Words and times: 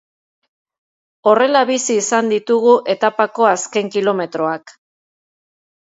Horrela 1.31 1.61
bizi 1.71 1.99
izan 2.05 2.33
ditugu 2.35 2.75
etapako 2.97 3.49
azken 3.53 3.95
kilometroak. 3.99 4.79